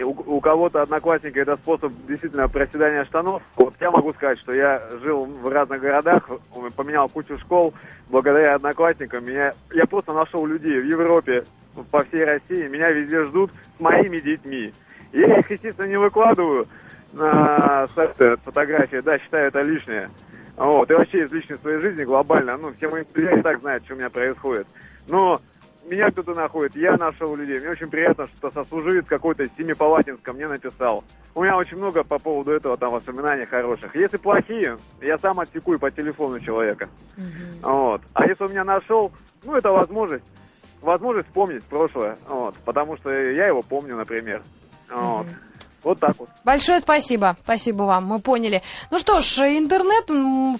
[0.00, 3.42] у, у кого-то одноклассника это способ действительно проседания штанов.
[3.56, 6.28] Вот я могу сказать, что я жил в разных городах,
[6.76, 7.74] поменял кучу школ,
[8.08, 11.44] благодаря одноклассникам меня, я просто нашел людей в Европе,
[11.92, 14.72] по всей России, меня везде ждут с моими детьми.
[15.12, 16.66] Я их, естественно, не выкладываю
[17.12, 20.10] на сайты фотографии, да, считаю это лишнее.
[20.56, 23.84] Вот, и вообще из личной своей жизни глобально, ну, все мои друзья и так знают,
[23.84, 24.66] что у меня происходит.
[25.06, 25.40] Но
[25.88, 27.60] меня кто-то находит, я нашел людей.
[27.60, 31.04] Мне очень приятно, что сослуживец какой-то из Семипалатинска мне написал.
[31.34, 33.94] У меня очень много по поводу этого там воспоминаний хороших.
[33.94, 36.88] Если плохие, я сам отсеку и по телефону человека.
[37.62, 38.02] Вот.
[38.12, 39.12] А если у меня нашел,
[39.44, 40.24] ну, это возможность.
[40.82, 42.18] Возможность вспомнить прошлое.
[42.28, 42.56] Вот.
[42.64, 44.42] Потому что я его помню, например.
[44.90, 45.26] Вот.
[45.88, 46.28] Вот так вот.
[46.44, 47.34] Большое спасибо.
[47.44, 48.60] Спасибо вам, мы поняли.
[48.90, 50.04] Ну что ж, интернет,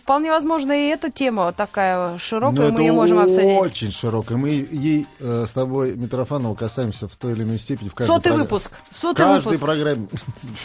[0.00, 3.58] вполне возможно, и эта тема такая широкая, Ну, мы ее можем обсудить.
[3.58, 4.38] очень широкая.
[4.38, 7.90] Мы ей э, с тобой, Митрофанова, касаемся в той или иной степени.
[7.90, 8.42] В каждой Сотый программе.
[8.44, 8.70] выпуск.
[8.90, 9.64] Сотый каждой выпуск.
[9.66, 10.08] программе.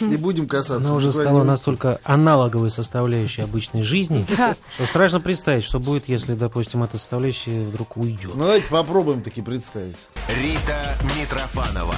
[0.00, 0.76] И будем касаться.
[0.76, 4.24] Она уже стала настолько аналоговой составляющей обычной жизни,
[4.76, 8.34] что страшно представить, что будет, если, допустим, эта составляющая вдруг уйдет.
[8.34, 9.96] Ну, давайте попробуем таки представить.
[10.34, 10.80] Рита
[11.18, 11.94] Митрофанова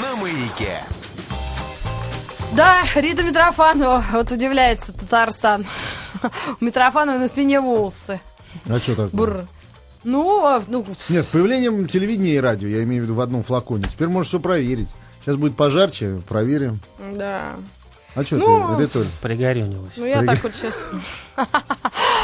[0.00, 0.84] на маяке.
[2.54, 5.66] Да, Рита Митрофанова, вот удивляется Татарстан.
[6.60, 8.20] У Митрофановой на спине волосы.
[8.66, 9.08] А что такое?
[9.08, 9.46] Бррр.
[10.04, 13.42] Ну, а, ну, Нет, с появлением телевидения и радио, я имею в виду в одном
[13.42, 14.88] флаконе, теперь можешь все проверить.
[15.22, 16.80] Сейчас будет пожарче, проверим.
[17.14, 17.54] да.
[18.14, 19.06] А что Ну, ты, Ритоль?
[19.22, 19.94] Пригорюнилась.
[19.96, 20.74] Ну, я так вот сейчас...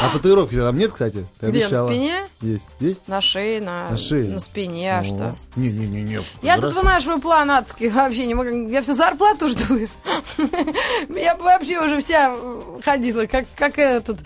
[0.03, 1.25] А татуировки там нет, кстати?
[1.39, 1.89] Ты Где, на обещала.
[1.89, 2.27] спине?
[2.41, 2.65] Есть.
[2.79, 3.07] Есть?
[3.07, 4.29] На шее, на, На шее?
[4.33, 5.35] на спине, а что?
[5.55, 6.21] Не-не-не-не.
[6.41, 8.49] Я тут вынашиваю план адский, вообще не могу.
[8.69, 9.87] Я всю зарплату жду.
[11.09, 12.35] Я вообще уже вся
[12.83, 14.17] ходила, как, как этот.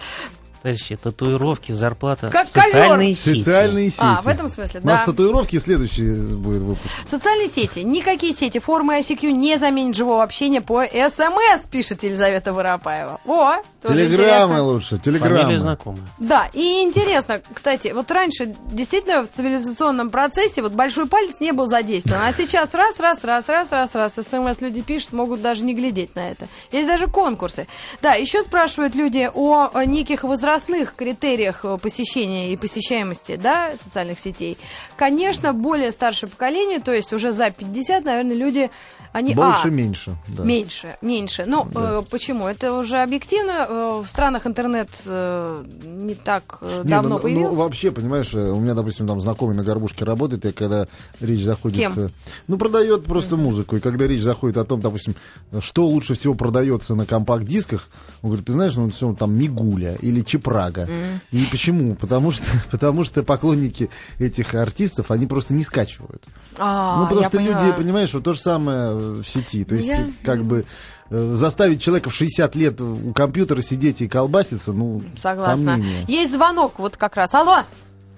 [0.65, 3.43] Товарищи, татуировки, зарплата, Как социальные сети.
[3.43, 3.99] Социальные сети.
[4.01, 5.06] А, в этом смысле, У нас да.
[5.06, 6.86] татуировки следующий будет выпуск.
[7.06, 7.82] Социальные сети.
[7.82, 13.19] Никакие сети формы ICQ не заменят живого общения по СМС, пишет Елизавета Воропаева.
[13.28, 14.63] О, тоже Телеграммы интересно.
[14.63, 15.60] лучше, Фамилия телеграммы.
[15.60, 16.04] знакомая.
[16.17, 21.67] Да, и интересно, кстати, вот раньше действительно в цивилизационном процессе вот большой палец не был
[21.67, 25.75] задействован, а сейчас раз, раз, раз, раз, раз, раз, СМС люди пишут, могут даже не
[25.75, 26.47] глядеть на это.
[26.71, 27.67] Есть даже конкурсы.
[28.01, 30.23] Да, еще спрашивают люди о о неких
[30.55, 34.57] возрастных критериях э, посещения и посещаемости, да, социальных сетей.
[34.95, 38.69] Конечно, более старшее поколение, то есть уже за 50, наверное, люди,
[39.11, 39.33] они...
[39.33, 40.15] Больше, а, меньше.
[40.27, 40.43] да.
[40.43, 41.43] Меньше, меньше.
[41.45, 42.47] Ну, э, почему?
[42.47, 43.65] Это уже объективно.
[43.67, 47.57] э, в странах интернет э, не так э, Не, давно ну, ну, появился.
[47.57, 50.87] вообще, понимаешь, э, у меня, допустим, там знакомый на горбушке работает, и когда
[51.19, 51.77] речь заходит...
[51.77, 51.93] Кем?
[51.97, 52.09] э,
[52.47, 55.15] Ну, продает просто музыку, и когда речь заходит о том, допустим,
[55.59, 57.87] что лучше всего продается на компакт-дисках,
[58.21, 60.88] он говорит, ты знаешь, ну, все, там, Мигуля или Чепрага.
[61.31, 61.95] И почему?
[61.95, 66.23] Потому что, потому что поклонники этих артистов, они просто не скачивают.
[66.58, 67.62] А, ну, потому что поняла.
[67.65, 69.63] люди, понимаешь, вот то же самое в сети.
[69.65, 70.65] То есть, Я- как бы
[71.10, 75.73] э, заставить человека в 60 лет у компьютера сидеть и колбаситься, ну, Согласна.
[75.77, 76.05] сомнения.
[76.08, 77.34] Есть звонок вот как раз.
[77.34, 77.63] Алло,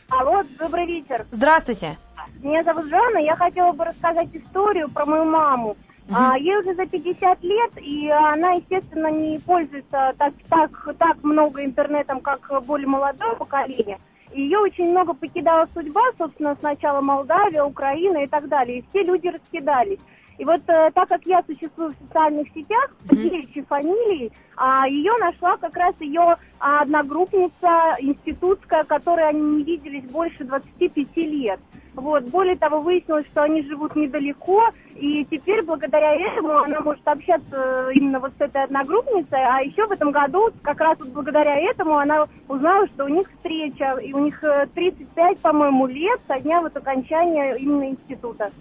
[0.09, 1.25] Алло, добрый вечер.
[1.31, 1.97] здравствуйте.
[2.41, 3.17] Меня зовут Жанна.
[3.17, 5.75] Я хотела бы рассказать историю про мою маму.
[6.13, 11.63] А, ей уже за 50 лет, и она, естественно, не пользуется так, так, так много
[11.65, 13.99] интернетом, как более молодое поколение.
[14.33, 18.79] Ее очень много покидала судьба, собственно, сначала Молдавия, Украина и так далее.
[18.79, 19.99] И все люди раскидались.
[20.37, 25.11] И вот э, так как я существую в социальных сетях, под девичьей фамилией, а, ее
[25.19, 31.59] нашла как раз ее а, одногруппница институтская, которой они не виделись больше 25 лет.
[31.97, 32.25] Вот.
[32.25, 37.93] Более того, выяснилось, что они живут недалеко, и теперь благодаря этому она может общаться э,
[37.95, 41.97] именно вот с этой одногруппницей, а еще в этом году, как раз вот благодаря этому,
[41.97, 46.61] она узнала, что у них встреча, и у них э, 35, по-моему, лет со дня
[46.61, 48.51] вот окончания именно института.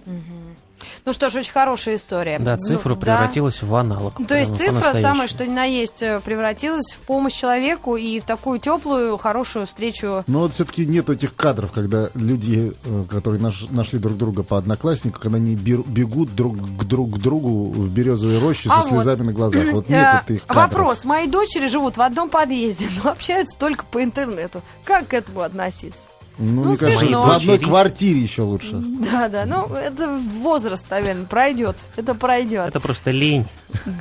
[1.05, 2.39] Ну что ж, очень хорошая история.
[2.39, 3.01] Да, Ну, цифра да.
[3.01, 4.15] превратилась в аналог.
[4.27, 8.25] То есть цифра самая, что ни на есть, э, превратилась в помощь человеку и в
[8.25, 10.25] такую теплую, хорошую встречу.
[10.27, 14.59] Но вот все-таки нет этих кадров, когда люди, э, которые наш- нашли друг друга по
[14.59, 18.89] однокласснику, когда они бер- бегут друг к друг к другу в березовой роще А со
[18.89, 19.03] вот.
[19.03, 19.65] слезами на глазах.
[19.73, 20.73] Вот Э, нет этих кадров.
[20.73, 21.05] Вопрос.
[21.05, 24.63] Мои дочери живут в одном подъезде, но общаются только по интернету.
[24.85, 26.09] Как к этому относиться?
[26.39, 27.23] Ну, Ну, мне кажется, смешно.
[27.25, 28.77] в одной квартире еще лучше.
[28.77, 31.77] Да, да, ну это возраст, наверное, пройдет.
[31.97, 32.67] Это пройдет.
[32.69, 33.47] Это просто лень.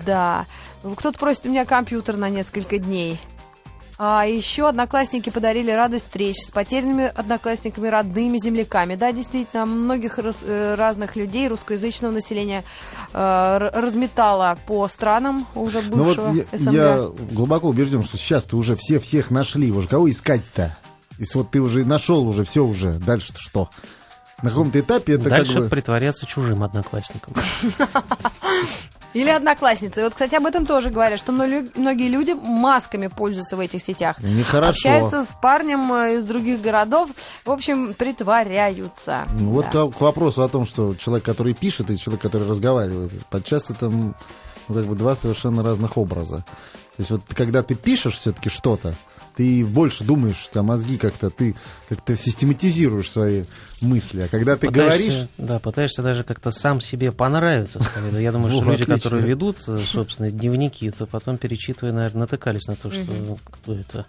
[0.05, 0.45] Да.
[0.97, 3.17] Кто-то просит у меня компьютер на несколько дней.
[3.97, 8.95] А еще одноклассники подарили радость встреч с потерянными одноклассниками, родными, земляками.
[8.95, 12.65] Да, действительно, многих раз- э, разных людей русскоязычного населения
[13.13, 16.73] э, разметало по странам уже Ну вот бывшего я, СНГ.
[16.73, 19.71] я глубоко убежден, что сейчас-то уже все всех нашли.
[19.71, 20.75] Уже кого искать-то?
[21.17, 22.93] Если вот ты уже нашел, уже все уже.
[22.99, 23.69] Дальше-то что?
[24.43, 25.69] На каком-то этапе это Дальше как бы...
[25.69, 27.33] притворяться чужим одноклассником.
[29.13, 30.03] Или одноклассницы.
[30.03, 34.21] Вот, кстати, об этом тоже говорят, что мно- многие люди масками пользуются в этих сетях.
[34.21, 34.71] Нехорошо.
[34.71, 37.11] Общаются с парнем э, из других городов.
[37.45, 39.25] В общем, притворяются.
[39.39, 39.87] Ну, Вот Да.
[39.87, 44.13] к, вопросу о том, что человек, который пишет, и человек, который разговаривает, подчас это ну,
[44.67, 46.43] как бы два совершенно разных образа.
[46.97, 48.95] То есть вот когда ты пишешь все-таки что-то,
[49.35, 51.55] ты больше думаешь, тебя мозги как-то, ты
[51.89, 53.43] как-то систематизируешь свои
[53.81, 54.21] мысли.
[54.21, 57.79] А когда ты Пытаешься- говоришь, Да, пытаешься даже как-то сам себе понравиться.
[57.81, 58.23] скорее.
[58.23, 58.95] Я думаю, что Вот, люди, отлично.
[58.95, 59.57] которые ведут
[59.91, 64.05] собственные дневники, то потом перечитывая, наверное, натыкались на то, что ну, кто это.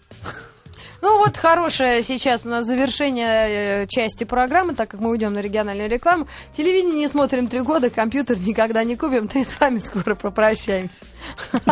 [1.03, 5.41] Ну вот хорошее сейчас у нас завершение э, части программы, так как мы уйдем на
[5.41, 6.27] региональную рекламу.
[6.57, 11.01] Телевидение не смотрим три года, компьютер никогда не купим, да и с вами скоро попрощаемся.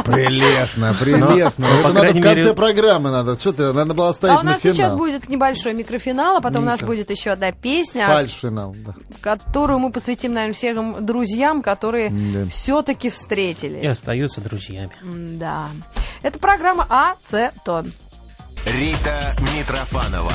[0.04, 1.66] прелестно, прелестно.
[1.68, 3.38] ну, по Это надо в конце мере- программы надо.
[3.38, 4.96] Что ты, надо было оставить А у на нас сейчас финал.
[4.96, 8.94] будет небольшой микрофинал, а потом у нас будет еще одна песня, Фальш-финал, да.
[9.20, 12.46] которую мы посвятим, наверное, всем друзьям, которые Да.
[12.50, 13.88] все-таки И встретились.
[13.90, 14.90] остаются друзьями.
[15.02, 15.68] Да.
[16.22, 17.92] Это программа «Ацетон».
[18.66, 20.32] Рита Митрофанова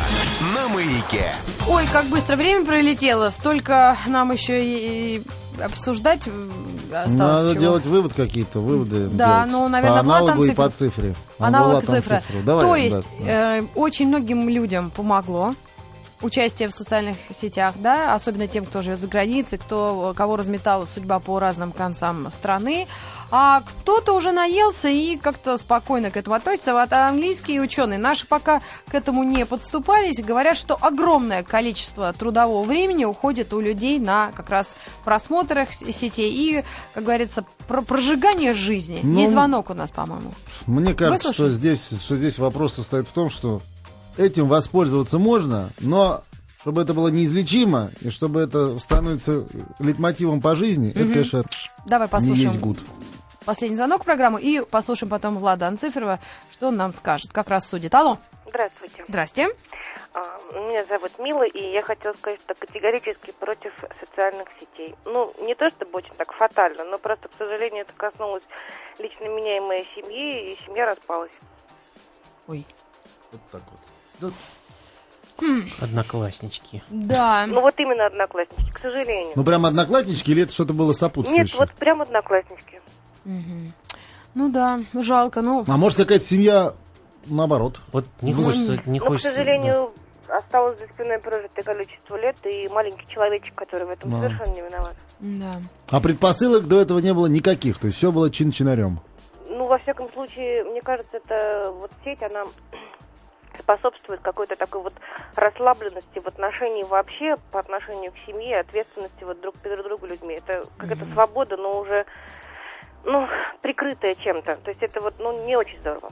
[0.55, 1.33] на маяке.
[1.67, 3.29] Ой, как быстро время пролетело.
[3.31, 6.21] Столько нам еще и, и обсуждать
[6.91, 7.11] осталось.
[7.13, 7.59] Надо чего.
[7.61, 9.51] делать вывод какие-то, выводы Да, делать.
[9.51, 11.15] ну, наверное, по аналогу и по цифре.
[11.39, 12.17] Аналог цифра.
[12.17, 12.45] Анцифров.
[12.45, 13.57] Давай, То да, есть да.
[13.57, 15.55] э, очень многим людям помогло
[16.21, 21.19] участие в социальных сетях, да, особенно тем, кто живет за границей, кто, кого разметала судьба
[21.19, 22.87] по разным концам страны,
[23.31, 26.73] а кто-то уже наелся и как-то спокойно к этому относится.
[26.73, 33.05] Вот английские ученые наши пока к этому не подступались, говорят, что огромное количество трудового времени
[33.05, 38.99] уходит у людей на как раз просмотрах сетей и, как говорится, про прожигание жизни.
[39.03, 40.33] Ну, Есть звонок у нас, по-моему.
[40.65, 43.61] Мне кажется, что здесь, что здесь вопрос состоит в том, что
[44.19, 46.23] этим воспользоваться можно, но
[46.61, 49.45] чтобы это было неизлечимо, и чтобы это становится
[49.79, 51.43] лейтмотивом по жизни, это, конечно,
[51.85, 52.77] Давай не послушаем есть гуд.
[53.45, 56.19] последний звонок в программу и послушаем потом Влада Анциферова,
[56.51, 57.95] что он нам скажет, как раз судит.
[57.95, 59.05] Алло, Здравствуйте.
[59.07, 59.47] здрасте.
[60.13, 60.19] А,
[60.53, 64.95] Меня зовут Мила, и я хотела сказать, что категорически против социальных сетей.
[65.05, 68.43] Ну, не то чтобы очень так фатально, но просто, к сожалению, это коснулось
[68.97, 71.31] лично меня и моей семьи, и семья распалась.
[72.47, 72.65] Ой.
[73.31, 73.79] Вот так вот.
[74.21, 74.29] Да,
[75.81, 76.83] Однокласснички.
[76.89, 77.45] Да.
[77.47, 79.33] Ну, вот именно одноклассники, к сожалению.
[79.35, 81.57] Ну, прям однокласснички или это что-то было Нет, сопутствующее?
[81.59, 82.81] вот прям одноклассники.
[83.23, 83.73] Мгм.
[84.35, 85.41] Ну да, жалко.
[85.41, 86.73] Ну, А может, какая-то семья
[87.25, 87.79] наоборот?
[87.93, 89.31] Вот не Ну, хочется, не Но, к хочется.
[89.31, 89.93] сожалению,
[90.27, 94.19] осталось за спиной прожитое количество лет, и маленький человечек, который в этом Да.
[94.21, 94.95] совершенно не виноват.
[95.19, 95.61] да.
[95.89, 98.99] А предпосылок до этого не было никаких, то есть все было чин-чинарем.
[99.49, 102.45] Ну, во всяком случае, мне кажется, это вот сеть, она
[103.59, 104.93] способствует какой-то такой вот
[105.35, 110.35] расслабленности в отношении вообще, по отношению к семье, ответственности вот друг перед другом людьми.
[110.35, 112.05] Это какая-то свобода, но уже,
[113.03, 113.27] ну,
[113.61, 114.57] прикрытая чем-то.
[114.57, 116.11] То есть это вот, ну, не очень здорово.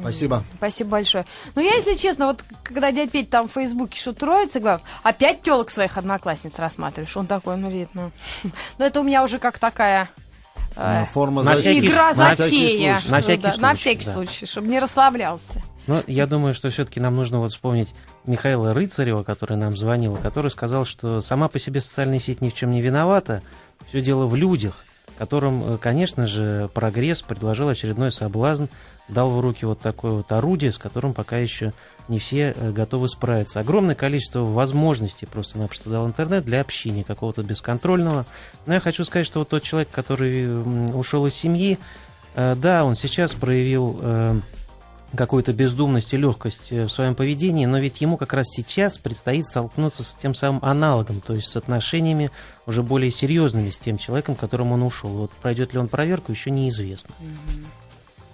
[0.00, 0.44] Спасибо.
[0.56, 1.24] Спасибо большое.
[1.54, 5.42] Ну, я, если честно, вот когда дядь Петь там в Фейсбуке что-то роется, говорю, опять
[5.42, 7.16] телок своих одноклассниц рассматриваешь.
[7.16, 8.10] Он такой, ну, видно.
[8.78, 10.10] Но это у меня уже как такая...
[10.76, 12.98] э, Ну, Форма на всякий- Игра на затея.
[13.00, 13.10] случай.
[13.10, 14.12] На Ну всякий да, На случай, всякий да.
[14.12, 15.62] случай, чтобы не расслаблялся.
[15.86, 17.88] Но я думаю, что все-таки нам нужно вот вспомнить
[18.24, 22.54] Михаила Рыцарева, который нам звонил, который сказал, что сама по себе социальная сеть ни в
[22.54, 23.42] чем не виновата,
[23.88, 24.84] все дело в людях,
[25.16, 28.64] которым, э, конечно же, прогресс предложил очередной соблазн,
[29.08, 31.72] дал в руки вот такое вот орудие, с которым пока еще
[32.08, 33.60] не все э, готовы справиться.
[33.60, 38.26] Огромное количество возможностей просто-напросто дал интернет для общения какого-то бесконтрольного.
[38.66, 40.46] Но я хочу сказать, что вот тот человек, который
[40.92, 41.78] ушел из семьи,
[42.34, 44.42] э, да, он сейчас проявил
[45.16, 49.46] какую-то бездумность и легкость э, в своем поведении, но ведь ему как раз сейчас предстоит
[49.46, 52.30] столкнуться с тем самым аналогом, то есть с отношениями
[52.66, 55.10] уже более серьезными с тем человеком, к которому он ушел.
[55.10, 57.14] Вот пройдет ли он проверку, еще неизвестно.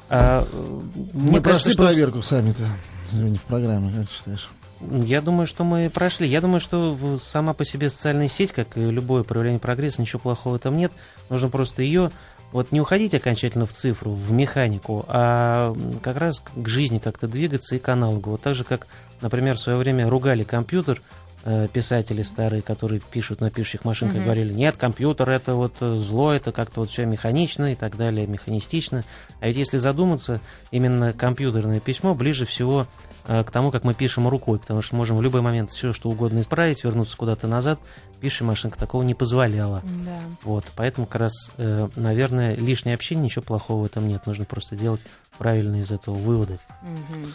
[0.08, 0.80] А, э,
[1.12, 2.66] Мы кажется, прошли что проверку сами-то.
[3.10, 4.48] Извини, в программе, как считаешь?
[4.90, 6.26] я думаю, что мы прошли.
[6.26, 10.54] Я думаю, что сама по себе социальная сеть, как и любое проявление прогресса, ничего плохого
[10.54, 10.92] в этом нет.
[11.28, 12.10] Нужно просто ее
[12.52, 17.74] вот не уходить окончательно в цифру, в механику, а как раз к жизни как-то двигаться
[17.76, 18.30] и к аналогу.
[18.32, 18.86] Вот так же, как,
[19.20, 21.02] например, в свое время ругали компьютер,
[21.44, 24.24] э, писатели старые, которые пишут на пишущих машинках, Мгм.
[24.24, 28.26] говорили, нет, компьютер это вот э, зло, это как-то вот все механично и так далее,
[28.26, 29.04] механистично.
[29.40, 32.86] А ведь если задуматься, именно компьютерное письмо ближе всего
[33.24, 36.40] к тому, как мы пишем рукой, потому что можем в любой момент все что угодно
[36.40, 37.78] исправить, вернуться куда-то назад.
[38.20, 39.82] Пишущая машинка такого не позволяла.
[39.84, 40.18] Да.
[40.44, 44.26] Вот, поэтому как раз, э, наверное, лишнее общение, ничего плохого в этом нет.
[44.26, 45.00] Нужно просто делать
[45.38, 46.58] правильные из этого выводы.
[46.82, 47.34] Мгм.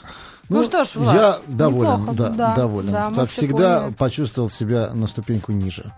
[0.50, 2.92] Ну что ж, Влад, я доволен, неплохо, да, да, доволен.
[2.92, 3.94] да, как всегда, поняли.
[3.96, 5.92] почувствовал себя на ступеньку ниже.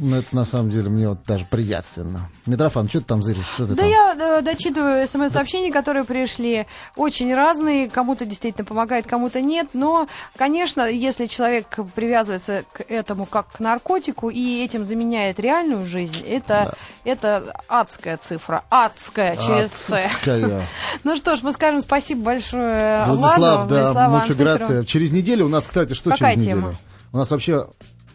[0.00, 2.28] Ну, это на самом деле мне вот даже приятственно.
[2.46, 3.46] Митрофан, что ты там зыришь?
[3.54, 3.90] Что ты Да там?
[3.90, 6.66] я э, дочитываю смс-сообщения, которые пришли.
[6.94, 7.90] Очень разные.
[7.90, 9.70] Кому-то действительно помогает, кому-то нет.
[9.72, 10.06] Но,
[10.36, 16.76] конечно, если человек привязывается к этому как к наркотику и этим заменяет реальную жизнь, это,
[17.02, 18.62] это адская цифра.
[18.70, 19.90] Адская через «С».
[19.90, 20.62] Адская.
[21.04, 24.84] Ну что ж, мы скажем спасибо большое Владислав, Владу, да, Владиславу грация.
[24.84, 26.60] Через неделю у нас, кстати, что Какая через тема?
[26.68, 26.76] неделю?
[27.12, 27.66] У нас вообще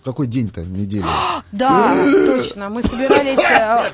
[0.04, 1.06] какой день-то недели?
[1.51, 1.95] Да,
[2.26, 2.70] точно.
[2.70, 3.91] Мы собирались, э,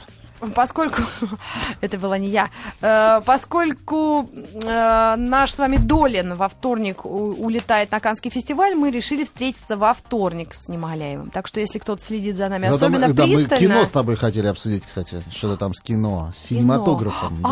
[0.56, 1.02] поскольку...
[1.82, 2.50] Это была не я.
[2.82, 4.30] Э, Поскольку
[4.64, 9.78] э, наш с вами Долин во вторник у- улетает на Канский фестиваль, мы решили встретиться
[9.78, 11.30] во вторник с Немоляевым.
[11.30, 13.58] Так что, если кто-то следит за нами мы- особенно да, мы пристально...
[13.58, 15.22] кино с тобой хотели обсудить, кстати.
[15.32, 17.38] Что-то там с кино, с кинематографом.
[17.42, 17.50] да.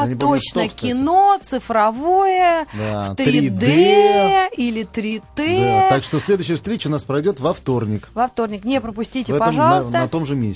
[0.00, 4.48] А, точно, что, кино цифровое, Да, в 3D, 3D.
[4.56, 5.60] или 3T.
[5.64, 8.08] Да, так что следующая встреча у нас пройдет во вторник.
[8.14, 9.90] Во вторник не пропустите, В этом, на- пожалуйста.
[10.00, 10.46] на том же месте.